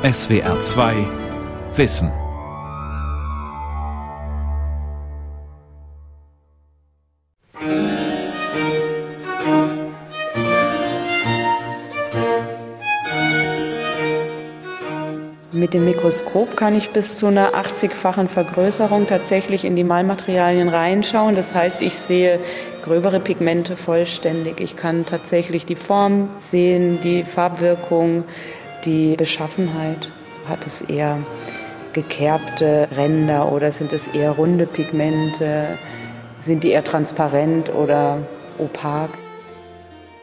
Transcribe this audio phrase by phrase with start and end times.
[0.00, 0.94] SWR 2
[1.74, 2.12] Wissen.
[15.50, 21.34] Mit dem Mikroskop kann ich bis zu einer 80-fachen Vergrößerung tatsächlich in die Malmaterialien reinschauen.
[21.34, 22.38] Das heißt, ich sehe
[22.82, 24.60] gröbere Pigmente vollständig.
[24.60, 28.22] Ich kann tatsächlich die Form sehen, die Farbwirkung,
[28.88, 30.10] die Beschaffenheit.
[30.48, 31.18] Hat es eher
[31.92, 35.78] gekerbte Ränder oder sind es eher runde Pigmente?
[36.40, 38.18] Sind die eher transparent oder
[38.58, 39.10] opak?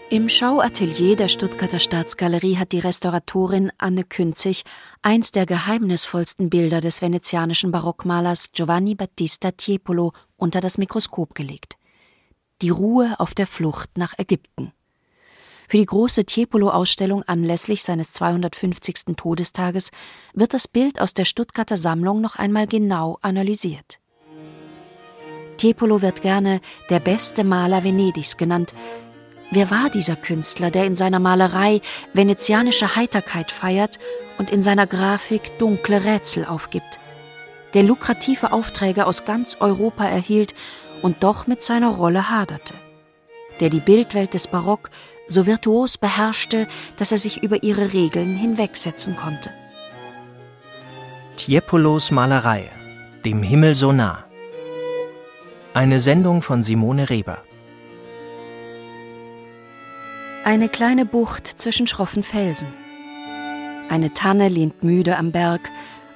[0.10, 4.64] Im Schauatelier der Stuttgarter Staatsgalerie hat die Restauratorin Anne Künzig
[5.02, 11.78] eins der geheimnisvollsten Bilder des venezianischen Barockmalers Giovanni Battista Tiepolo unter das Mikroskop gelegt.
[12.62, 14.72] Die Ruhe auf der Flucht nach Ägypten.
[15.68, 19.16] Für die große Tiepolo-Ausstellung anlässlich seines 250.
[19.16, 19.92] Todestages
[20.34, 24.00] wird das Bild aus der Stuttgarter Sammlung noch einmal genau analysiert.
[25.58, 28.74] Tiepolo wird gerne der beste Maler Venedigs genannt.
[29.52, 31.82] Wer war dieser Künstler, der in seiner Malerei
[32.14, 34.00] venezianische Heiterkeit feiert
[34.38, 37.00] und in seiner Grafik dunkle Rätsel aufgibt?
[37.74, 40.54] Der lukrative Aufträge aus ganz Europa erhielt
[41.02, 42.74] und doch mit seiner Rolle haderte.
[43.60, 44.90] Der die Bildwelt des Barock
[45.28, 49.52] so virtuos beherrschte, dass er sich über ihre Regeln hinwegsetzen konnte.
[51.36, 52.70] Tiepolos Malerei,
[53.24, 54.24] dem Himmel so nah.
[55.74, 57.40] Eine Sendung von Simone Reber.
[60.44, 62.68] Eine kleine Bucht zwischen schroffen Felsen.
[63.90, 65.70] Eine Tanne lehnt müde am Berg,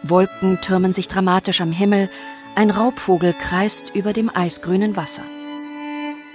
[0.03, 2.09] Wolken türmen sich dramatisch am Himmel,
[2.55, 5.23] ein Raubvogel kreist über dem eisgrünen Wasser.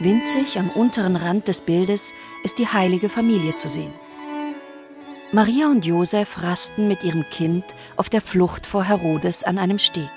[0.00, 3.92] Winzig am unteren Rand des Bildes ist die heilige Familie zu sehen.
[5.30, 7.64] Maria und Josef rasten mit ihrem Kind
[7.96, 10.10] auf der Flucht vor Herodes an einem Steg.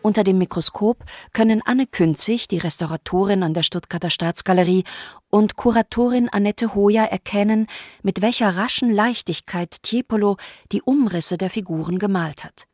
[0.00, 4.84] Unter dem Mikroskop können Anne Künzig, die Restauratorin an der Stuttgarter Staatsgalerie,
[5.28, 7.66] und Kuratorin Annette Hoja erkennen,
[8.04, 10.36] mit welcher raschen Leichtigkeit Tiepolo
[10.70, 12.68] die Umrisse der Figuren gemalt hat.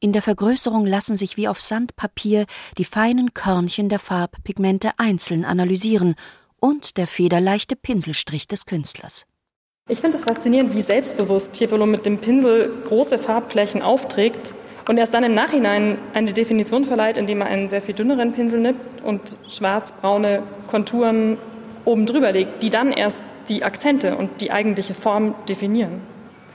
[0.00, 6.14] In der Vergrößerung lassen sich wie auf Sandpapier die feinen Körnchen der Farbpigmente einzeln analysieren
[6.60, 9.26] und der federleichte Pinselstrich des Künstlers.
[9.88, 14.52] Ich finde es faszinierend, wie selbstbewusst Tiepolo mit dem Pinsel große Farbflächen aufträgt
[14.86, 18.60] und erst dann im Nachhinein eine Definition verleiht, indem er einen sehr viel dünneren Pinsel
[18.60, 21.38] nimmt und schwarz-braune Konturen
[21.84, 26.02] oben drüber legt, die dann erst die Akzente und die eigentliche Form definieren.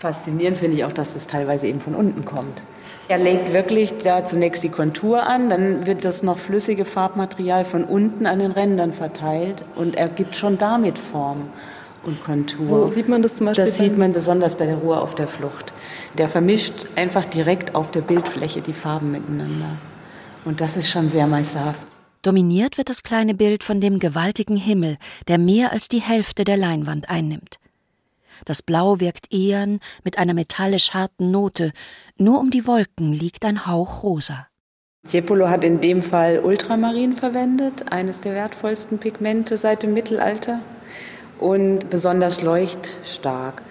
[0.04, 2.62] Faszinierend finde ich auch, dass es teilweise eben von unten kommt.
[3.08, 7.86] Er legt wirklich da zunächst die Kontur an, dann wird das noch flüssige Farbmaterial von
[7.86, 11.46] unten an den Rändern verteilt und er gibt schon damit Form
[12.04, 12.68] und Kontur.
[12.68, 13.64] Wo sieht man das zum Beispiel?
[13.64, 15.72] Das sieht man besonders bei der Ruhe auf der Flucht.
[16.18, 19.70] Der vermischt einfach direkt auf der Bildfläche die Farben miteinander.
[20.44, 21.80] Und das ist schon sehr meisterhaft.
[22.24, 24.98] Dominiert wird das kleine Bild von dem gewaltigen Himmel,
[25.30, 27.63] der mehr als die Hälfte der Leinwand einnimmt.
[28.46, 31.72] Das Blau wirkt ehern mit einer metallisch harten Note.
[32.18, 34.48] Nur um die Wolken liegt ein Hauch rosa.
[35.08, 40.60] Tiepolo hat in dem Fall Ultramarin verwendet, eines der wertvollsten Pigmente seit dem Mittelalter
[41.40, 43.62] und besonders leuchtstark.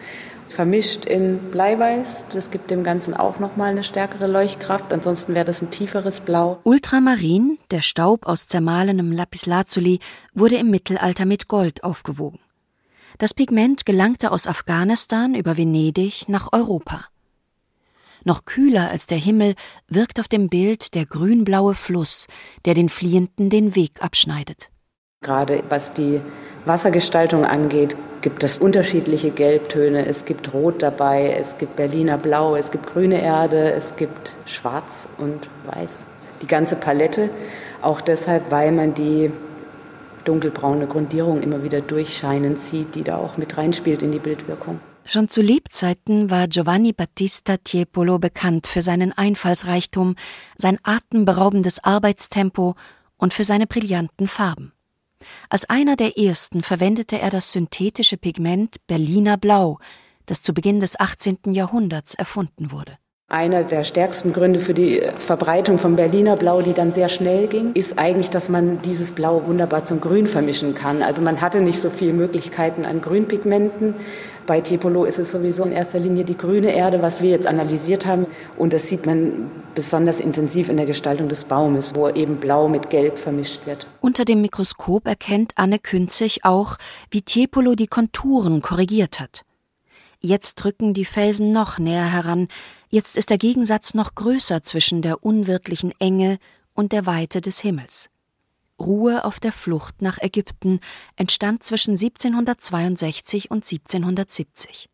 [0.48, 5.62] Vermischt in Bleiweiß, das gibt dem Ganzen auch nochmal eine stärkere Leuchtkraft, ansonsten wäre das
[5.62, 6.58] ein tieferes Blau.
[6.64, 10.00] Ultramarin, der Staub aus zermahlenem Lapislazuli,
[10.34, 12.38] wurde im Mittelalter mit Gold aufgewogen.
[13.18, 17.06] Das Pigment gelangte aus Afghanistan über Venedig nach Europa.
[18.24, 19.54] Noch kühler als der Himmel
[19.88, 22.28] wirkt auf dem Bild der grünblaue Fluss,
[22.64, 24.70] der den Fliehenden den Weg abschneidet.
[25.22, 26.20] Gerade was die
[26.64, 30.06] Wassergestaltung angeht, gibt es unterschiedliche Gelbtöne.
[30.06, 35.08] Es gibt Rot dabei, es gibt Berliner Blau, es gibt grüne Erde, es gibt Schwarz
[35.18, 36.06] und Weiß.
[36.40, 37.30] Die ganze Palette.
[37.82, 39.32] Auch deshalb, weil man die
[40.24, 44.80] dunkelbraune Grundierung immer wieder durchscheinen sieht, die da auch mit reinspielt in die Bildwirkung.
[45.04, 50.14] Schon zu Lebzeiten war Giovanni Battista Tiepolo bekannt für seinen Einfallsreichtum,
[50.56, 52.76] sein atemberaubendes Arbeitstempo
[53.16, 54.72] und für seine brillanten Farben.
[55.48, 59.78] Als einer der ersten verwendete er das synthetische Pigment Berliner Blau,
[60.26, 61.52] das zu Beginn des 18.
[61.52, 62.96] Jahrhunderts erfunden wurde.
[63.32, 67.72] Einer der stärksten Gründe für die Verbreitung vom Berliner Blau, die dann sehr schnell ging,
[67.72, 71.02] ist eigentlich, dass man dieses Blau wunderbar zum Grün vermischen kann.
[71.02, 73.94] Also man hatte nicht so viele Möglichkeiten an Grünpigmenten.
[74.46, 78.04] Bei Tiepolo ist es sowieso in erster Linie die grüne Erde, was wir jetzt analysiert
[78.04, 78.26] haben.
[78.58, 82.90] Und das sieht man besonders intensiv in der Gestaltung des Baumes, wo eben Blau mit
[82.90, 83.86] Gelb vermischt wird.
[84.02, 86.76] Unter dem Mikroskop erkennt Anne Künzig auch,
[87.10, 89.42] wie Tiepolo die Konturen korrigiert hat.
[90.24, 92.46] Jetzt drücken die Felsen noch näher heran,
[92.88, 96.38] jetzt ist der Gegensatz noch größer zwischen der unwirtlichen Enge
[96.74, 98.08] und der Weite des Himmels.
[98.78, 100.78] Ruhe auf der Flucht nach Ägypten
[101.16, 104.88] entstand zwischen 1762 und 1770.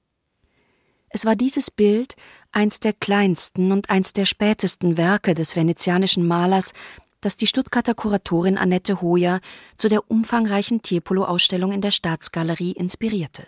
[1.10, 2.16] Es war dieses Bild
[2.50, 6.72] eins der kleinsten und eins der spätesten Werke des venezianischen Malers,
[7.20, 9.40] das die Stuttgarter Kuratorin Annette Hoyer
[9.76, 13.46] zu der umfangreichen Tiepolo-Ausstellung in der Staatsgalerie inspirierte.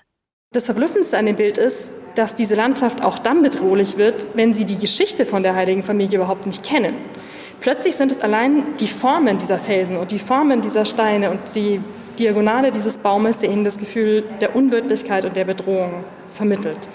[0.53, 1.85] Das Verblüffendste an dem Bild ist,
[2.17, 6.19] dass diese Landschaft auch dann bedrohlich wird, wenn Sie die Geschichte von der heiligen Familie
[6.19, 6.97] überhaupt nicht kennen.
[7.61, 11.81] Plötzlich sind es allein die Formen dieser Felsen und die Formen dieser Steine und die
[12.19, 16.03] Diagonale dieses Baumes, der Ihnen das Gefühl der Unwirtlichkeit und der Bedrohung
[16.35, 16.89] vermittelt.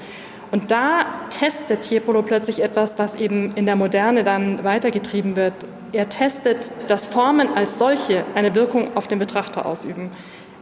[0.51, 5.53] Und da testet Tiepolo plötzlich etwas, was eben in der Moderne dann weitergetrieben wird.
[5.93, 10.11] Er testet, dass Formen als solche eine Wirkung auf den Betrachter ausüben.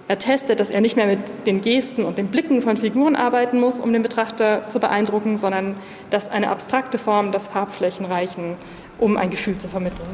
[0.08, 3.60] Er testet, dass er nicht mehr mit den Gesten und den Blicken von Figuren arbeiten
[3.60, 5.76] muss, um den Betrachter zu beeindrucken, sondern
[6.10, 8.56] dass eine abstrakte Form, dass Farbflächen reichen,
[9.00, 10.10] um ein Gefühl zu vermitteln.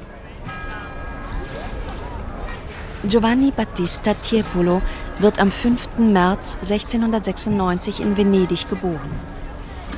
[3.03, 4.81] Giovanni Battista Tiepolo
[5.19, 5.97] wird am 5.
[5.97, 9.09] März 1696 in Venedig geboren.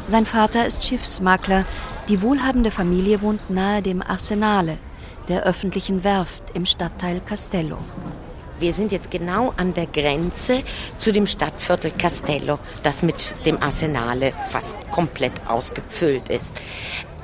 [0.06, 1.66] Sein Vater ist Schiffsmakler.
[2.10, 4.78] Die wohlhabende Familie wohnt nahe dem Arsenale,
[5.28, 7.80] der öffentlichen Werft im Stadtteil Castello.
[8.62, 10.62] Wir sind jetzt genau an der Grenze
[10.96, 16.54] zu dem Stadtviertel Castello, das mit dem Arsenale fast komplett ausgefüllt ist.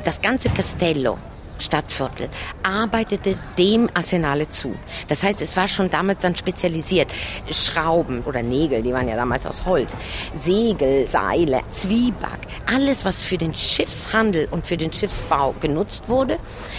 [0.04, 1.20] Das ganze Castello
[1.60, 2.30] Stadtviertel,
[2.64, 4.76] arbeitete dem Arsenale zu.
[5.08, 7.12] Das heißt, es war schon damals dann spezialisiert.
[7.52, 9.96] Schrauben oder Nägel, die waren ja damals aus Holz,
[10.34, 12.40] Segel, Seile, Zwieback,
[12.74, 16.38] alles, was für den Schiffshandel und für den Schiffsbau genutzt wurde,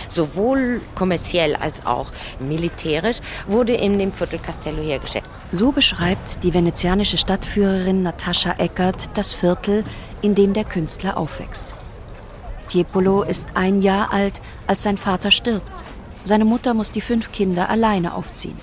[0.08, 5.24] sowohl kommerziell als auch militärisch, wurde in dem Viertel Castello hergestellt.
[5.50, 9.84] So beschreibt die venezianische Stadtführerin Natascha Eckert das Viertel,
[10.22, 11.74] in dem der Künstler aufwächst.
[12.68, 15.84] Tiepolo ist ein Jahr alt, als sein Vater stirbt.
[16.24, 18.58] Seine Mutter muss die fünf Kinder alleine aufziehen.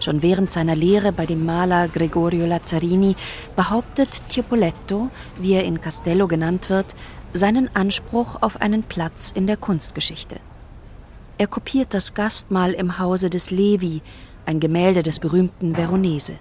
[0.00, 3.16] Schon während seiner Lehre bei dem Maler Gregorio Lazzarini
[3.56, 5.08] behauptet Tiepoletto,
[5.38, 6.94] wie er in Castello genannt wird,
[7.32, 10.36] seinen Anspruch auf einen Platz in der Kunstgeschichte.
[11.38, 14.02] Er kopiert das Gastmahl im Hause des Levi,
[14.46, 16.34] ein Gemälde des berühmten Veronese.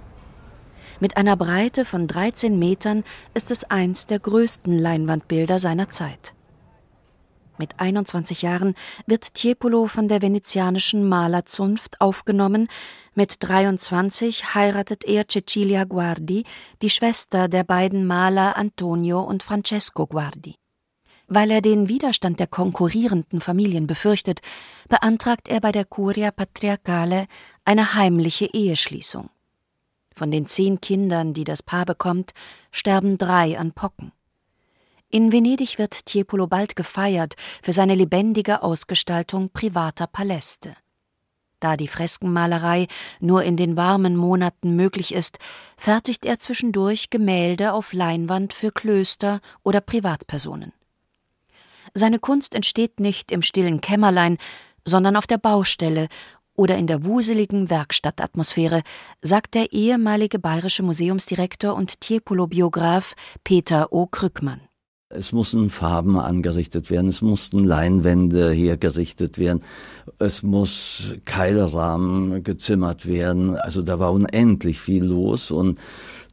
[1.00, 3.04] Mit einer Breite von 13 Metern
[3.34, 6.34] ist es eins der größten Leinwandbilder seiner Zeit.
[7.58, 8.74] Mit 21 Jahren
[9.06, 12.68] wird Tiepolo von der venezianischen Malerzunft aufgenommen.
[13.14, 16.46] Mit 23 heiratet er Cecilia Guardi,
[16.82, 20.56] die Schwester der beiden Maler Antonio und Francesco Guardi.
[21.28, 24.42] Weil er den Widerstand der konkurrierenden Familien befürchtet,
[24.90, 27.28] beantragt er bei der Curia Patriarcale
[27.66, 29.30] eine heimliche Eheschließung.
[30.16, 32.34] Von den zehn Kindern, die das Paar bekommt,
[32.72, 34.12] sterben drei an Pocken.
[35.14, 40.74] In Venedig wird Tiepolo bald gefeiert für seine lebendige Ausgestaltung privater Paläste.
[41.60, 42.88] Da die Freskenmalerei
[43.20, 45.38] nur in den warmen Monaten möglich ist,
[45.78, 50.74] fertigt er zwischendurch Gemälde auf Leinwand für Klöster oder Privatpersonen.
[51.94, 54.40] Seine Kunst entsteht nicht im stillen Kämmerlein,
[54.84, 56.08] sondern auf der Baustelle
[56.56, 58.82] oder in der wuseligen Werkstattatmosphäre,
[59.22, 63.14] sagt der ehemalige bayerische Museumsdirektor und Tiepolo-Biograf
[63.44, 64.08] Peter O.
[64.08, 64.62] Krückmann.
[65.16, 69.62] Es mussten Farben angerichtet werden, es mussten Leinwände hergerichtet werden,
[70.20, 73.56] es muss Keilrahmen gezimmert werden.
[73.56, 75.80] Also da war unendlich viel los und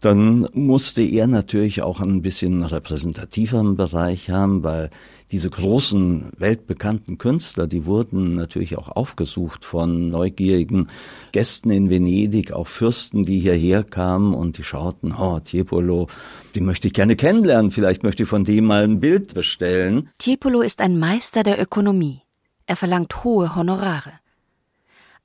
[0.01, 4.91] dann musste er natürlich auch ein bisschen repräsentativeren Bereich haben, weil
[5.31, 10.89] diese großen weltbekannten Künstler, die wurden natürlich auch aufgesucht von neugierigen
[11.33, 16.09] Gästen in Venedig, auch Fürsten, die hierher kamen und die schauten, oh, Tiepolo,
[16.55, 20.09] die möchte ich gerne kennenlernen, vielleicht möchte ich von dem mal ein Bild bestellen.
[20.19, 22.23] Tiepolo ist ein Meister der Ökonomie.
[22.67, 24.13] Er verlangt hohe Honorare.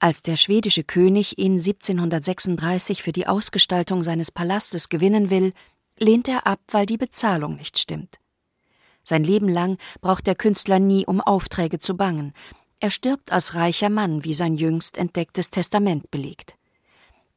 [0.06, 5.52] Als der schwedische König ihn 1736 für die Ausgestaltung seines Palastes gewinnen will,
[5.98, 8.20] lehnt er ab, weil die Bezahlung nicht stimmt.
[9.04, 12.34] Sein Leben lang braucht der Künstler nie um Aufträge zu bangen.
[12.80, 16.56] Er stirbt als reicher Mann, wie sein jüngst entdecktes Testament belegt.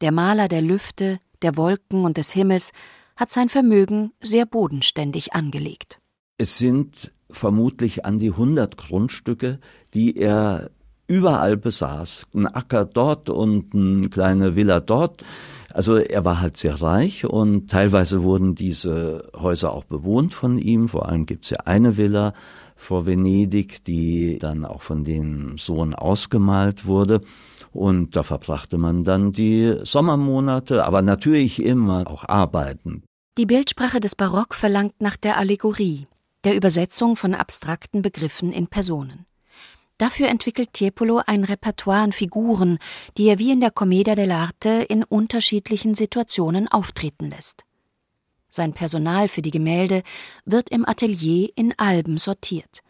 [0.02, 2.72] Der Maler der Lüfte, der Wolken und des Himmels
[3.16, 6.00] hat sein Vermögen sehr bodenständig angelegt.
[6.36, 9.58] Es sind vermutlich an die hundert Grundstücke,
[9.94, 10.70] die er
[11.08, 12.26] überall besaß.
[12.34, 15.24] Ein Acker dort und eine kleine Villa dort.
[15.72, 20.88] Also er war halt sehr reich und teilweise wurden diese Häuser auch bewohnt von ihm.
[20.88, 22.32] Vor allem gibt es ja eine Villa
[22.74, 27.20] vor Venedig, die dann auch von dem Sohn ausgemalt wurde.
[27.72, 33.02] Und da verbrachte man dann die Sommermonate, aber natürlich immer auch arbeiten.
[33.36, 36.06] Die Bildsprache des Barock verlangt nach der Allegorie,
[36.44, 39.27] der Übersetzung von abstrakten Begriffen in Personen.
[39.98, 42.78] Dafür entwickelt Tiepolo ein Repertoire an Figuren,
[43.16, 47.64] die er wie in der Commedia dell'arte in unterschiedlichen Situationen auftreten lässt.
[48.48, 50.04] Sein Personal für die Gemälde
[50.44, 52.82] wird im Atelier in Alben sortiert.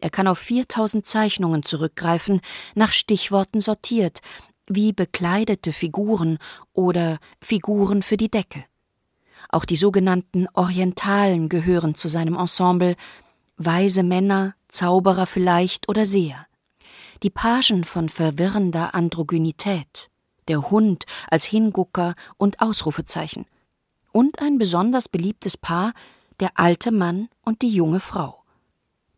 [0.00, 2.40] Er kann auf 4000 Zeichnungen zurückgreifen,
[2.74, 4.20] nach Stichworten sortiert,
[4.66, 6.38] wie bekleidete Figuren
[6.72, 8.64] oder Figuren für die Decke.
[9.50, 12.96] Auch die sogenannten Orientalen gehören zu seinem Ensemble,
[13.58, 16.46] weise Männer, Zauberer vielleicht oder Seher.
[17.24, 20.10] Die Pagen von verwirrender Androgynität,
[20.46, 23.46] der Hund als Hingucker und Ausrufezeichen,
[24.12, 25.94] und ein besonders beliebtes Paar,
[26.38, 28.42] der alte Mann und die junge Frau.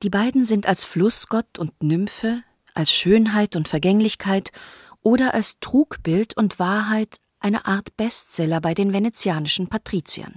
[0.04, 2.44] Die beiden sind als Flussgott und Nymphe,
[2.74, 4.52] als Schönheit und Vergänglichkeit
[5.02, 10.36] oder als Trugbild und Wahrheit eine Art Bestseller bei den venezianischen Patriziern.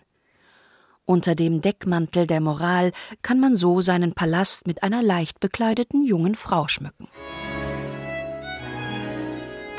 [1.06, 6.34] Unter dem Deckmantel der Moral kann man so seinen Palast mit einer leicht bekleideten jungen
[6.34, 7.08] Frau schmücken.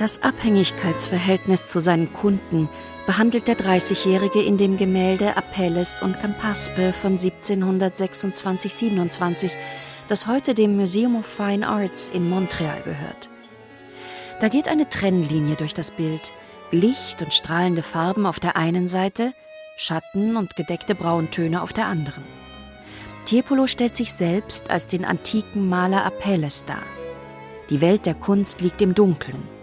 [0.00, 2.70] Das Abhängigkeitsverhältnis zu seinen Kunden
[3.04, 9.50] behandelt der 30-Jährige in dem Gemälde Apelles und Campaspe von 1726-27,
[10.08, 13.28] das heute dem Museum of Fine Arts in Montreal gehört.
[14.40, 16.32] Da geht eine Trennlinie durch das Bild,
[16.70, 19.34] Licht und strahlende Farben auf der einen Seite,
[19.76, 22.24] Schatten und gedeckte Brauntöne auf der anderen.
[23.26, 26.84] Tiepolo stellt sich selbst als den antiken Maler Apelles dar.
[27.68, 29.59] Die Welt der Kunst liegt im Dunkeln.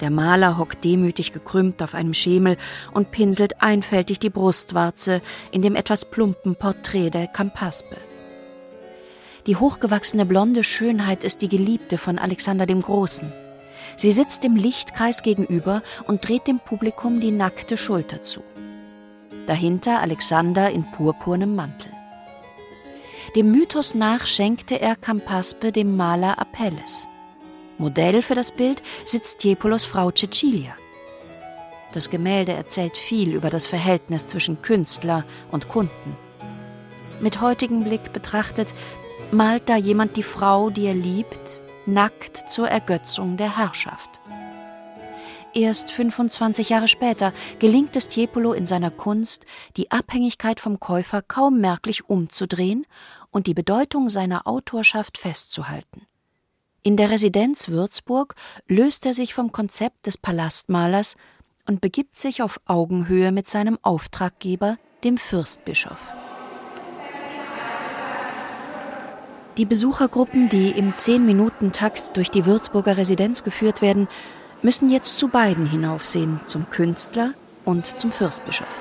[0.00, 2.56] Der Maler hockt demütig gekrümmt auf einem Schemel
[2.92, 7.96] und pinselt einfältig die Brustwarze in dem etwas plumpen Porträt der Campaspe.
[9.46, 13.32] Die hochgewachsene blonde Schönheit ist die Geliebte von Alexander dem Großen.
[13.96, 18.42] Sie sitzt dem Lichtkreis gegenüber und dreht dem Publikum die nackte Schulter zu.
[19.46, 21.92] Dahinter Alexander in purpurnem Mantel.
[23.36, 27.06] Dem Mythos nach schenkte er Campaspe dem Maler Apelles.
[27.78, 30.74] Modell für das Bild sitzt Tiepolos Frau Cecilia.
[31.92, 36.16] Das Gemälde erzählt viel über das Verhältnis zwischen Künstler und Kunden.
[37.20, 38.74] Mit heutigem Blick betrachtet,
[39.30, 44.20] malt da jemand die Frau, die er liebt, nackt zur Ergötzung der Herrschaft.
[45.54, 49.46] Erst 25 Jahre später gelingt es Tiepolo in seiner Kunst,
[49.78, 52.86] die Abhängigkeit vom Käufer kaum merklich umzudrehen
[53.30, 56.06] und die Bedeutung seiner Autorschaft festzuhalten.
[56.86, 58.36] In der Residenz Würzburg
[58.68, 61.16] löst er sich vom Konzept des Palastmalers
[61.66, 65.98] und begibt sich auf Augenhöhe mit seinem Auftraggeber, dem Fürstbischof.
[69.56, 74.06] Die Besuchergruppen, die im 10-Minuten-Takt durch die Würzburger Residenz geführt werden,
[74.62, 77.32] müssen jetzt zu beiden hinaufsehen, zum Künstler
[77.64, 78.80] und zum Fürstbischof.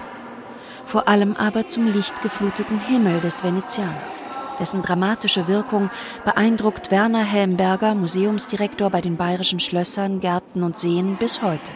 [0.86, 4.24] Vor allem aber zum lichtgefluteten Himmel des Venezianers.
[4.60, 5.90] Dessen dramatische Wirkung
[6.24, 11.72] beeindruckt Werner Helmberger, Museumsdirektor bei den bayerischen Schlössern, Gärten und Seen, bis heute.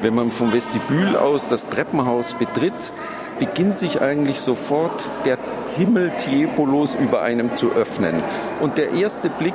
[0.00, 2.92] Wenn man vom Vestibül aus das Treppenhaus betritt,
[3.38, 5.38] beginnt sich eigentlich sofort der
[5.76, 8.22] Himmel Tiepolos über einem zu öffnen.
[8.60, 9.54] Und der erste Blick,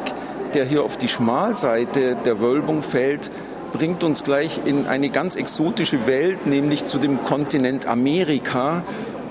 [0.53, 3.31] der hier auf die Schmalseite der Wölbung fällt,
[3.74, 8.84] bringt uns gleich in eine ganz exotische Welt, nämlich zu dem Kontinent Amerika,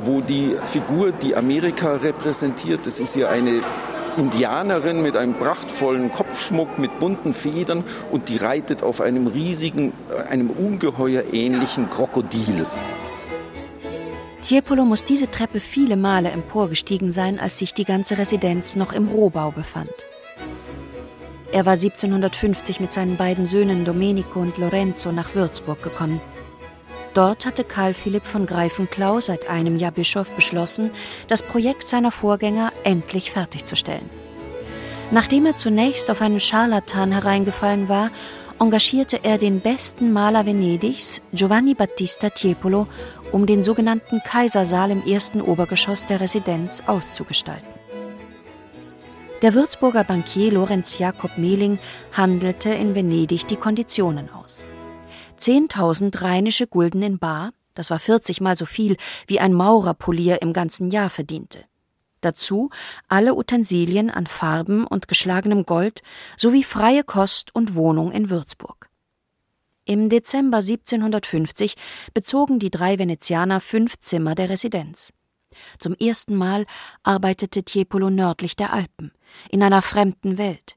[0.05, 3.61] wo die Figur, die Amerika repräsentiert, das ist hier eine
[4.17, 9.93] Indianerin mit einem prachtvollen Kopfschmuck mit bunten Federn und die reitet auf einem riesigen,
[10.29, 12.67] einem ungeheuer ähnlichen Krokodil.
[14.43, 19.09] Tiepolo muss diese Treppe viele Male emporgestiegen sein, als sich die ganze Residenz noch im
[19.09, 19.93] Rohbau befand.
[21.53, 26.21] Er war 1750 mit seinen beiden Söhnen Domenico und Lorenzo nach Würzburg gekommen.
[27.15, 30.91] Dort hatte Karl Philipp von Greifenklau, seit einem Jahr Bischof, beschlossen,
[31.27, 34.09] das Projekt seiner Vorgänger endlich fertigzustellen.
[35.11, 38.11] Nachdem er zunächst auf einen Scharlatan hereingefallen war,
[38.61, 42.87] engagierte er den besten Maler Venedigs, Giovanni Battista Tiepolo,
[43.33, 47.69] um den sogenannten Kaisersaal im ersten Obergeschoss der Residenz auszugestalten.
[49.43, 51.79] Der Würzburger Bankier Lorenz Jakob Mehling
[52.13, 54.63] handelte in Venedig die Konditionen aus.
[55.41, 60.53] 10.000 rheinische Gulden in Bar, das war 40 mal so viel, wie ein Maurerpolier im
[60.53, 61.65] ganzen Jahr verdiente.
[62.21, 62.69] Dazu
[63.09, 66.03] alle Utensilien an Farben und geschlagenem Gold
[66.37, 68.91] sowie freie Kost und Wohnung in Würzburg.
[69.87, 71.75] Im Dezember 1750
[72.13, 75.13] bezogen die drei Venezianer fünf Zimmer der Residenz.
[75.79, 76.67] Zum ersten Mal
[77.03, 79.13] arbeitete Tiepolo nördlich der Alpen,
[79.51, 80.77] in einer fremden Welt.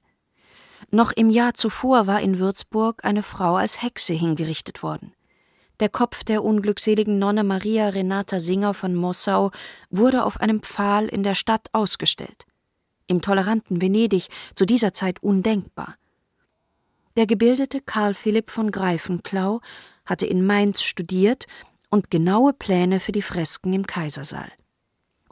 [0.93, 5.12] Noch im Jahr zuvor war in Würzburg eine Frau als Hexe hingerichtet worden.
[5.79, 9.50] Der Kopf der unglückseligen Nonne Maria Renata Singer von Mossau
[9.89, 12.45] wurde auf einem Pfahl in der Stadt ausgestellt.
[13.07, 15.95] Im toleranten Venedig zu dieser Zeit undenkbar.
[17.17, 19.62] Der gebildete Karl Philipp von Greifenklau
[20.05, 21.47] hatte in Mainz studiert
[21.89, 24.51] und genaue Pläne für die Fresken im Kaisersaal.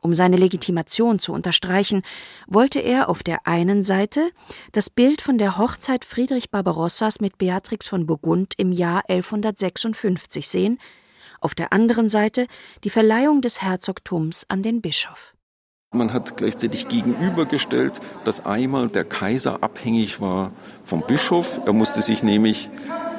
[0.01, 2.01] Um seine Legitimation zu unterstreichen,
[2.47, 4.31] wollte er auf der einen Seite
[4.71, 10.79] das Bild von der Hochzeit Friedrich Barbarossas mit Beatrix von Burgund im Jahr 1156 sehen,
[11.39, 12.47] auf der anderen Seite
[12.83, 15.35] die Verleihung des Herzogtums an den Bischof.
[15.93, 20.51] Man hat gleichzeitig gegenübergestellt, dass einmal der Kaiser abhängig war
[20.85, 21.59] vom Bischof.
[21.65, 22.69] Er musste sich nämlich,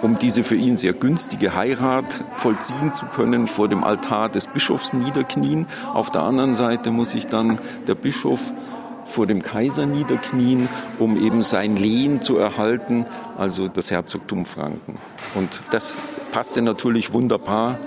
[0.03, 4.93] um diese für ihn sehr günstige Heirat vollziehen zu können, vor dem Altar des Bischofs
[4.93, 5.67] niederknien.
[5.95, 8.41] Auf der anderen Seite muss sich dann der Bischof
[9.07, 10.69] vor dem Kaiser niederknien,
[10.99, 13.07] um eben sein Lehen zu erhalten,
[13.39, 14.99] also das Herzogtum Franken.
[15.35, 15.97] Und das
[16.33, 17.79] passte natürlich wunderbar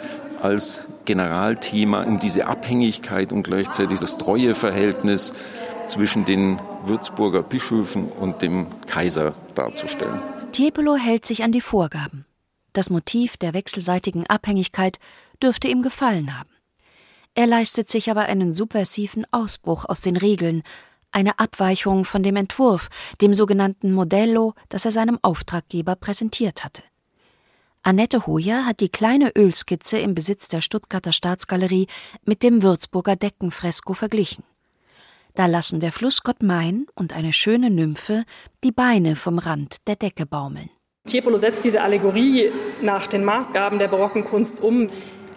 [0.42, 5.34] als Generalthema um diese Abhängigkeit und gleichzeitig das Treueverhältnis
[5.88, 10.35] zwischen den Würzburger Bischöfen und dem Kaiser darzustellen.
[10.56, 12.26] Tiepolo hält sich an die Vorgaben.
[12.72, 15.00] Das Motiv der wechselseitigen Abhängigkeit
[15.44, 16.50] dürfte ihm gefallen haben.
[17.34, 20.64] Er leistet sich aber einen subversiven Ausbruch aus den Regeln,
[21.12, 22.88] eine Abweichung von dem Entwurf,
[23.20, 26.84] dem sogenannten Modello, das er seinem Auftraggeber präsentiert hatte.
[27.84, 31.88] Annette Hoyer hat die kleine Ölskizze im Besitz der Stuttgarter Staatsgalerie
[32.24, 34.46] mit dem Würzburger Deckenfresko verglichen.
[35.36, 38.24] Da lassen der Flussgott Main und eine schöne Nymphe
[38.64, 40.70] die Beine vom Rand der Decke baumeln.
[41.06, 42.52] Tiepolo setzt diese Allegorie
[42.82, 44.90] nach den Maßgaben der barocken Kunst um.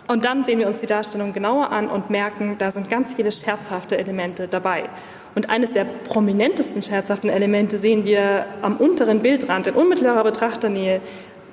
[0.07, 3.33] Und dann sehen wir uns die Darstellung genauer an und merken, da sind ganz viele
[3.33, 4.88] scherzhafte Elemente dabei.
[5.35, 11.00] Und eines der prominentesten scherzhaften Elemente sehen wir am unteren Bildrand in unmittelbarer Betrachternähe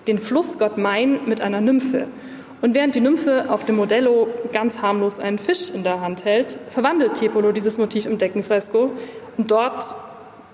[0.08, 2.08] den Flussgott Main mit einer Nymphe.
[2.66, 6.58] Und während die Nymphe auf dem Modello ganz harmlos einen Fisch in der Hand hält,
[6.70, 8.90] verwandelt Tiepolo dieses Motiv im Deckenfresko.
[9.38, 9.84] Und dort,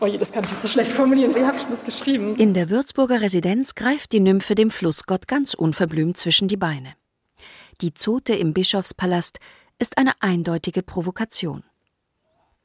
[0.01, 2.35] oh je, das kann ich jetzt so schlecht formulieren, wie habe ich das geschrieben?
[2.35, 6.95] In der Würzburger Residenz greift die Nymphe dem Flussgott ganz unverblümt zwischen die Beine.
[7.79, 9.39] Die Zote im Bischofspalast
[9.79, 11.63] ist eine eindeutige Provokation.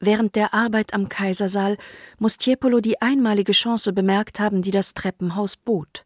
[0.01, 1.77] Während der Arbeit am Kaisersaal
[2.19, 6.03] muss Tiepolo die einmalige Chance bemerkt haben, die das Treppenhaus bot.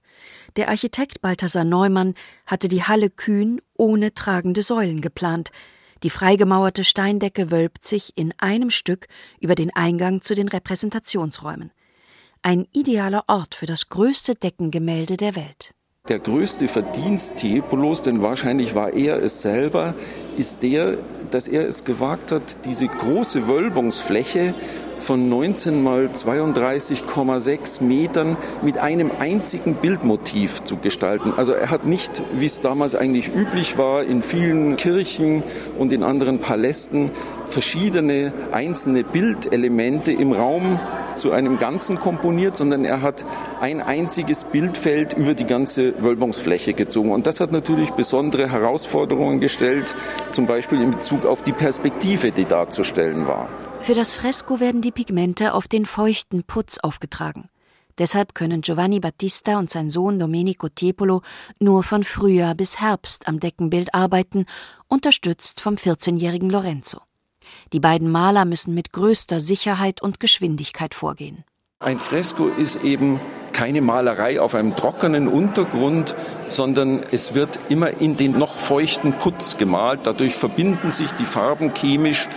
[0.58, 2.14] Der Architekt Balthasar Neumann
[2.46, 5.50] hatte die Halle kühn ohne tragende Säulen geplant.
[6.04, 9.08] Die freigemauerte Steindecke wölbt sich in einem Stück
[9.40, 11.72] über den Eingang zu den Repräsentationsräumen.
[12.42, 15.74] Ein idealer Ort für das größte Deckengemälde der Welt.
[16.10, 19.94] Der größte Verdienst Tiepolos, denn wahrscheinlich war er es selber,
[20.36, 20.98] ist der,
[21.30, 24.56] dass er es gewagt hat, diese große Wölbungsfläche
[25.02, 31.34] von 19 mal 32,6 Metern mit einem einzigen Bildmotiv zu gestalten.
[31.36, 35.44] Also er hat nicht, wie es damals eigentlich üblich war, in vielen Kirchen
[35.78, 37.12] und in anderen Palästen
[37.48, 40.80] verschiedene einzelne Bildelemente im Raum
[41.16, 43.26] zu einem Ganzen komponiert, sondern er hat
[43.60, 47.12] ein einziges Bildfeld über die ganze Wölbungsfläche gezogen.
[47.12, 49.94] Und das hat natürlich besondere Herausforderungen gestellt,
[50.32, 53.50] zum Beispiel in Bezug auf die Perspektive, die darzustellen war.
[53.84, 57.50] Für das Fresko werden die Pigmente auf den feuchten Putz aufgetragen.
[57.98, 61.24] Deshalb können Giovanni Battista und sein Sohn Domenico Tiepolo
[61.60, 64.46] nur von Frühjahr bis Herbst am Deckenbild arbeiten,
[64.88, 67.02] unterstützt vom 14-jährigen Lorenzo.
[67.74, 71.44] Die beiden Maler müssen mit größter Sicherheit und Geschwindigkeit vorgehen.
[71.80, 73.20] Ein Fresko ist eben
[73.54, 76.15] keine Malerei auf einem trockenen Untergrund,
[76.48, 80.02] sondern es wird immer in den noch feuchten Putz gemalt.
[80.04, 82.30] Dadurch verbinden sich die Farben chemisch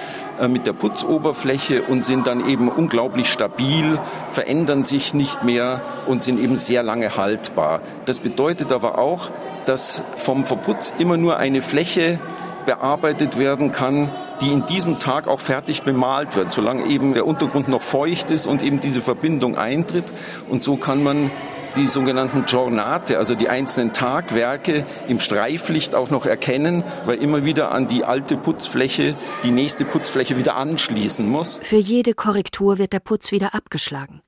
[0.49, 3.99] mit der Putzoberfläche und sind dann eben unglaublich stabil,
[4.31, 7.81] verändern sich nicht mehr und sind eben sehr lange haltbar.
[8.05, 9.31] Das bedeutet aber auch,
[9.65, 12.19] dass vom Verputz immer nur eine Fläche
[12.67, 17.69] bearbeitet werden kann, die in diesem Tag auch fertig bemalt wird, solange eben der Untergrund
[17.69, 20.13] noch feucht ist und eben diese Verbindung eintritt.
[20.49, 21.31] Und so kann man
[21.77, 27.73] die sogenannten Giornate, also die einzelnen Tagwerke im Streiflicht auch noch erkennen, weil immer wieder
[27.73, 31.61] an die alte Putzfläche die nächste Putzfläche wieder anschließen muss.
[31.63, 34.23] Für jede Korrektur wird der Putz wieder abgeschlagen.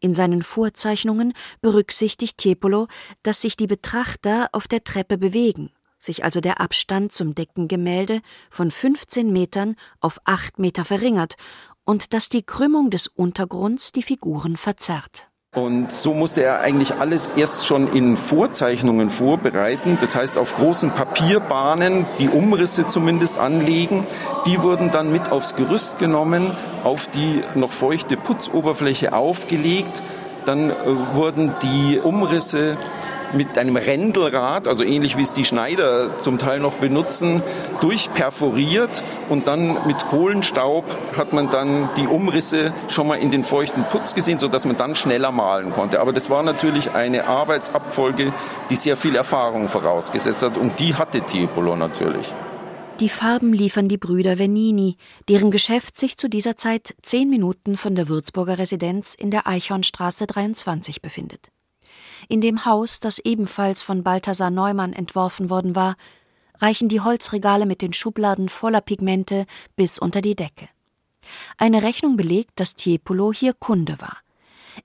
[0.00, 2.88] In seinen Vorzeichnungen berücksichtigt Tiepolo,
[3.22, 8.70] dass sich die Betrachter auf der Treppe bewegen, sich also der Abstand zum Deckengemälde von
[8.70, 11.34] 15 Metern auf 8 Meter verringert
[11.84, 15.29] und dass die Krümmung des Untergrunds die Figuren verzerrt.
[15.52, 19.98] Und so musste er eigentlich alles erst schon in Vorzeichnungen vorbereiten.
[20.00, 24.06] Das heißt, auf großen Papierbahnen die Umrisse zumindest anlegen.
[24.46, 30.04] Die wurden dann mit aufs Gerüst genommen, auf die noch feuchte Putzoberfläche aufgelegt.
[30.44, 30.74] Dann äh,
[31.14, 32.76] wurden die Umrisse
[33.32, 37.42] mit einem Rändelrad, also ähnlich wie es die Schneider zum Teil noch benutzen,
[37.80, 40.84] durchperforiert und dann mit Kohlenstaub
[41.16, 44.94] hat man dann die Umrisse schon mal in den feuchten Putz gesehen, sodass man dann
[44.94, 46.00] schneller malen konnte.
[46.00, 48.32] Aber das war natürlich eine Arbeitsabfolge,
[48.68, 52.34] die sehr viel Erfahrung vorausgesetzt hat und die hatte Tiepolo natürlich.
[53.00, 57.94] Die Farben liefern die Brüder Venini, deren Geschäft sich zu dieser Zeit zehn Minuten von
[57.94, 61.50] der Würzburger Residenz in der Eichhornstraße 23 befindet.
[62.28, 65.96] In dem Haus, das ebenfalls von Balthasar Neumann entworfen worden war,
[66.58, 70.68] reichen die Holzregale mit den Schubladen voller Pigmente bis unter die Decke.
[71.56, 74.18] Eine Rechnung belegt, dass Tiepolo hier Kunde war.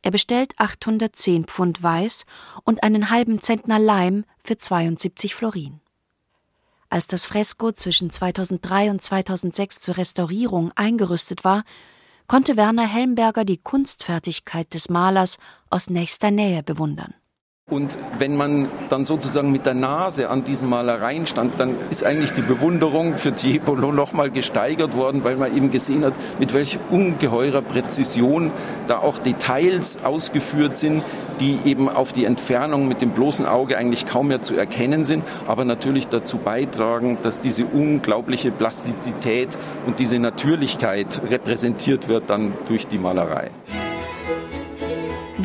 [0.01, 2.25] Er bestellt 810 Pfund Weiß
[2.63, 5.79] und einen halben Zentner Leim für 72 Florin.
[6.89, 11.63] Als das Fresko zwischen 2003 und 2006 zur Restaurierung eingerüstet war,
[12.27, 15.37] konnte Werner Helmberger die Kunstfertigkeit des Malers
[15.69, 17.13] aus nächster Nähe bewundern.
[17.71, 22.31] Und wenn man dann sozusagen mit der Nase an diesen Malereien stand, dann ist eigentlich
[22.31, 27.63] die Bewunderung für Tiepolo nochmal gesteigert worden, weil man eben gesehen hat, mit welch ungeheurer
[27.63, 28.51] Präzision
[28.85, 31.01] da auch Details ausgeführt sind,
[31.39, 35.23] die eben auf die Entfernung mit dem bloßen Auge eigentlich kaum mehr zu erkennen sind,
[35.47, 42.87] aber natürlich dazu beitragen, dass diese unglaubliche Plastizität und diese Natürlichkeit repräsentiert wird dann durch
[42.87, 43.49] die Malerei.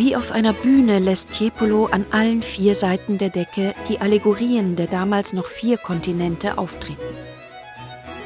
[0.01, 4.87] Wie auf einer Bühne lässt Tiepolo an allen vier Seiten der Decke die Allegorien der
[4.87, 7.03] damals noch vier Kontinente auftreten.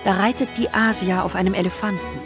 [0.05, 2.21] Da reitet die Asia auf einem Elefanten,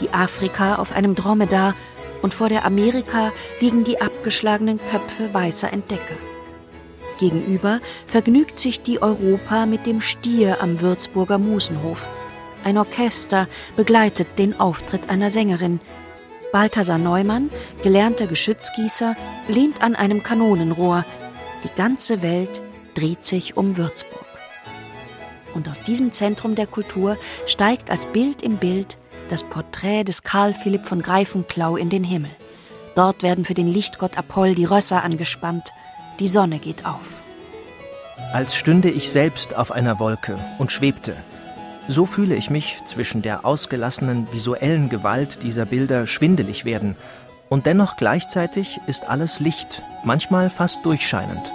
[0.00, 1.74] die Afrika auf einem Dromedar
[2.22, 6.14] und vor der Amerika liegen die abgeschlagenen Köpfe weißer Entdecker.
[7.18, 12.08] Gegenüber vergnügt sich die Europa mit dem Stier am Würzburger Musenhof.
[12.62, 15.80] Ein Orchester begleitet den Auftritt einer Sängerin,
[16.52, 17.50] Balthasar Neumann,
[17.82, 19.16] gelernter Geschützgießer,
[19.48, 21.04] lehnt an einem Kanonenrohr.
[21.64, 22.62] Die ganze Welt
[22.94, 24.26] dreht sich um Würzburg.
[25.54, 28.98] Und aus diesem Zentrum der Kultur steigt als Bild im Bild
[29.30, 32.30] das Porträt des Karl Philipp von Greifenklau in den Himmel.
[32.94, 35.70] Dort werden für den Lichtgott Apoll die Rösser angespannt.
[36.20, 37.22] Die Sonne geht auf.
[38.32, 41.16] Als stünde ich selbst auf einer Wolke und schwebte,
[41.88, 46.96] so fühle ich mich zwischen der ausgelassenen visuellen Gewalt dieser Bilder schwindelig werden,
[47.48, 51.52] und dennoch gleichzeitig ist alles Licht, manchmal fast durchscheinend.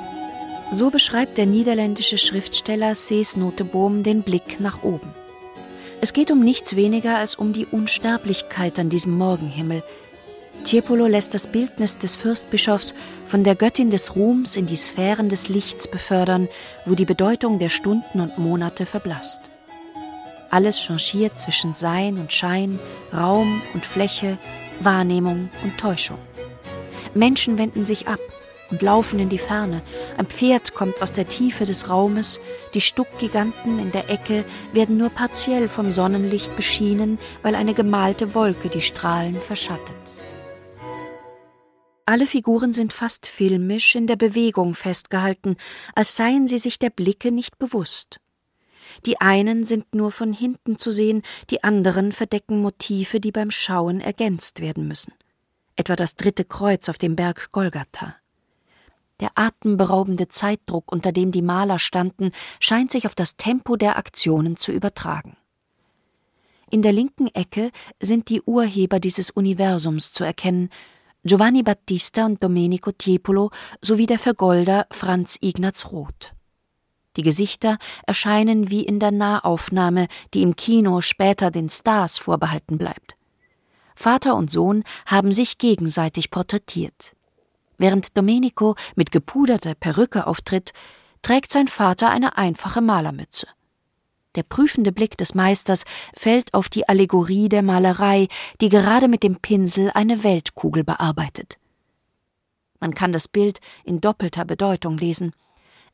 [0.72, 5.10] So beschreibt der niederländische Schriftsteller Cees Noteboom den Blick nach oben.
[6.02, 9.82] Es geht um nichts weniger als um die Unsterblichkeit an diesem Morgenhimmel.
[10.66, 12.94] Tiepolo lässt das Bildnis des Fürstbischofs
[13.28, 16.48] von der Göttin des Ruhms in die Sphären des Lichts befördern,
[16.86, 19.42] wo die Bedeutung der Stunden und Monate verblasst.
[20.50, 22.80] Alles changiert zwischen Sein und Schein,
[23.14, 24.38] Raum und Fläche,
[24.80, 26.20] Wahrnehmung und Täuschung.
[27.14, 28.20] Menschen wenden sich ab
[28.70, 29.82] und laufen in die Ferne.
[30.18, 32.40] Ein Pferd kommt aus der Tiefe des Raumes,
[32.74, 38.70] die Stuckgiganten in der Ecke werden nur partiell vom Sonnenlicht beschienen, weil eine gemalte Wolke
[38.70, 39.96] die Strahlen verschattet.
[42.06, 45.58] Alle Figuren sind fast filmisch in der Bewegung festgehalten,
[45.94, 48.22] als seien sie sich der Blicke nicht bewusst.
[49.06, 54.02] Die einen sind nur von hinten zu sehen, die anderen verdecken Motive, die beim Schauen
[54.02, 55.14] ergänzt werden müssen.
[55.76, 58.16] Etwa das dritte Kreuz auf dem Berg Golgatha.
[59.20, 64.58] Der atemberaubende Zeitdruck, unter dem die Maler standen, scheint sich auf das Tempo der Aktionen
[64.58, 65.38] zu übertragen.
[66.70, 70.70] In der linken Ecke sind die Urheber dieses Universums zu erkennen,
[71.24, 76.37] Giovanni Battista und Domenico Tiepolo sowie der Vergolder Franz Ignaz Roth.
[77.18, 83.18] Die Gesichter erscheinen wie in der Nahaufnahme, die im Kino später den Stars vorbehalten bleibt.
[83.96, 87.16] Vater und Sohn haben sich gegenseitig porträtiert.
[87.80, 90.72] Während Domenico mit gepuderter Perücke auftritt,
[91.24, 93.48] trägt sein Vater eine einfache Malermütze.
[94.36, 95.84] Der prüfende Blick des Meisters
[96.16, 98.28] fällt auf die Allegorie der Malerei,
[98.62, 101.58] die gerade mit dem Pinsel eine Weltkugel bearbeitet.
[102.80, 105.34] Man kann das Bild in doppelter Bedeutung lesen.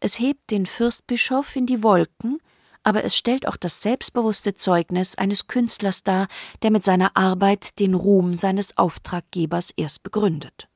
[0.03, 2.39] Es hebt den Fürstbischof in die Wolken,
[2.83, 6.27] aber es stellt auch das selbstbewusste Zeugnis eines Künstlers dar,
[6.61, 10.67] der mit seiner Arbeit den Ruhm seines Auftraggebers erst begründet.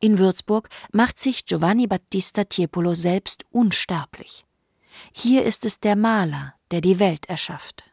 [0.00, 4.44] In Würzburg macht sich Giovanni Battista Tiepolo selbst unsterblich.
[5.14, 7.84] Hier ist es der Maler, der die Welt erschafft.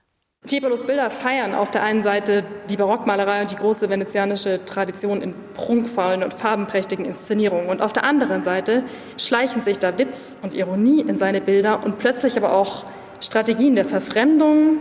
[0.47, 5.35] Tiepolos Bilder feiern auf der einen Seite die Barockmalerei und die große venezianische Tradition in
[5.53, 7.69] prunkvollen und farbenprächtigen Inszenierungen.
[7.69, 8.83] Und auf der anderen Seite
[9.17, 12.85] schleichen sich da Witz und Ironie in seine Bilder und plötzlich aber auch
[13.21, 14.79] Strategien der Verfremdung,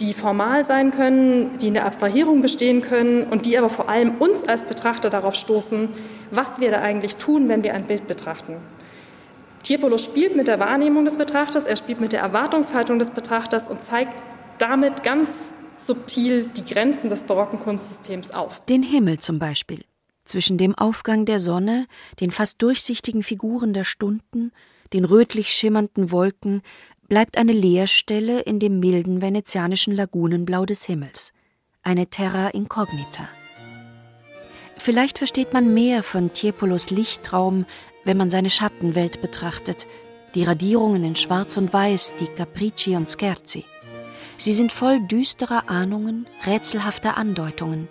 [0.00, 4.16] die formal sein können, die in der Abstrahierung bestehen können und die aber vor allem
[4.18, 5.90] uns als Betrachter darauf stoßen,
[6.30, 8.56] was wir da eigentlich tun, wenn wir ein Bild betrachten.
[9.62, 13.84] Tiepolo spielt mit der Wahrnehmung des Betrachters, er spielt mit der Erwartungshaltung des Betrachters und
[13.84, 14.14] zeigt
[14.58, 15.28] damit ganz
[15.76, 18.64] subtil die Grenzen des barocken Kunstsystems auf.
[18.66, 19.84] Den Himmel zum Beispiel.
[20.24, 21.86] Zwischen dem Aufgang der Sonne,
[22.20, 24.52] den fast durchsichtigen Figuren der Stunden,
[24.92, 26.62] den rötlich schimmernden Wolken
[27.08, 31.32] bleibt eine Leerstelle in dem milden venezianischen Lagunenblau des Himmels,
[31.82, 33.28] eine Terra incognita.
[34.78, 37.64] Vielleicht versteht man mehr von Tiepolos Lichtraum,
[38.04, 39.86] wenn man seine Schattenwelt betrachtet,
[40.34, 43.64] die Radierungen in Schwarz und Weiß, die Capricci und Scherzi.
[44.38, 47.88] Sie sind voll düsterer Ahnungen, rätselhafter Andeutungen.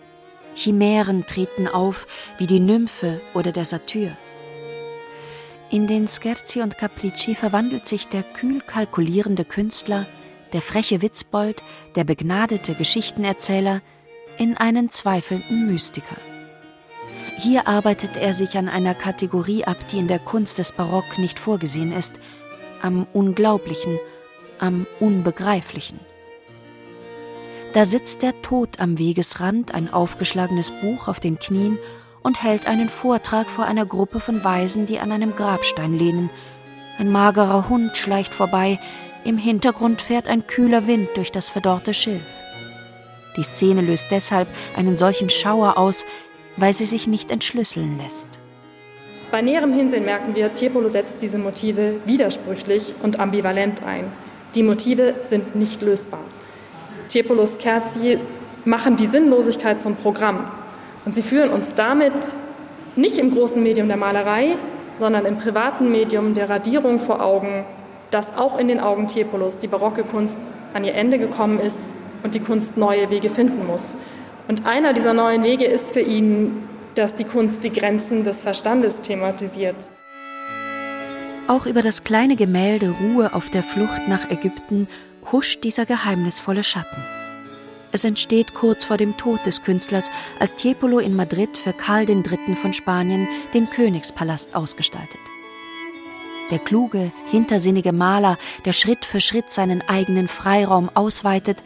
[0.55, 4.15] Chimären treten auf, wie die Nymphe oder der Satyr.
[5.71, 10.05] In den Scherzi und Capricci verwandelt sich der kühl kalkulierende Künstler,
[10.53, 11.63] der freche Witzbold,
[11.95, 13.81] der begnadete Geschichtenerzähler
[14.37, 16.17] in einen zweifelnden Mystiker.
[17.37, 21.39] Hier arbeitet er sich an einer Kategorie ab, die in der Kunst des Barock nicht
[21.39, 22.19] vorgesehen ist,
[22.81, 23.99] am Unglaublichen,
[24.59, 25.99] am Unbegreiflichen.
[27.75, 31.77] Da sitzt der Tod am Wegesrand, ein aufgeschlagenes Buch auf den Knien
[32.23, 36.29] und hält einen Vortrag vor einer Gruppe von Weisen, die an einem Grabstein lehnen.
[36.99, 38.79] Ein magerer Hund schleicht vorbei,
[39.25, 42.23] im Hintergrund fährt ein kühler Wind durch das verdorrte Schilf.
[43.35, 46.05] Die Szene löst deshalb einen solchen Schauer aus,
[46.55, 48.29] weil sie sich nicht entschlüsseln lässt.
[49.31, 54.05] Bei näherem Hinsehen merken wir, Tiepolo setzt diese Motive widersprüchlich und ambivalent ein.
[54.55, 56.23] Die Motive sind nicht lösbar.
[57.09, 58.19] Tiepolos Kerzi
[58.65, 60.45] machen die Sinnlosigkeit zum Programm.
[61.05, 62.13] Und sie führen uns damit
[62.95, 64.55] nicht im großen Medium der Malerei,
[64.99, 67.65] sondern im privaten Medium der Radierung vor Augen,
[68.11, 70.37] dass auch in den Augen Tiepolos die barocke Kunst
[70.73, 71.77] an ihr Ende gekommen ist
[72.23, 73.81] und die Kunst neue Wege finden muss.
[74.47, 76.63] Und einer dieser neuen Wege ist für ihn,
[76.95, 79.75] dass die Kunst die Grenzen des Verstandes thematisiert.
[81.47, 84.87] Auch über das kleine Gemälde Ruhe auf der Flucht nach Ägypten
[85.31, 87.03] huscht dieser geheimnisvolle Schatten.
[87.91, 92.55] Es entsteht kurz vor dem Tod des Künstlers, als Tiepolo in Madrid für Karl III.
[92.61, 95.21] von Spanien den Königspalast ausgestaltet.
[96.51, 101.63] Der kluge, hintersinnige Maler, der Schritt für Schritt seinen eigenen Freiraum ausweitet,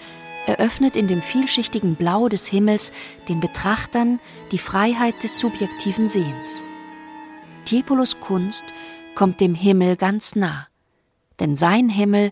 [0.47, 2.91] eröffnet in dem vielschichtigen Blau des Himmels
[3.27, 4.19] den Betrachtern
[4.51, 6.63] die Freiheit des subjektiven Sehens.
[7.65, 8.65] Tiepolos Kunst
[9.15, 10.67] kommt dem Himmel ganz nah,
[11.39, 12.31] denn sein Himmel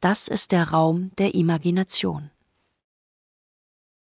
[0.00, 2.30] das ist der Raum der Imagination.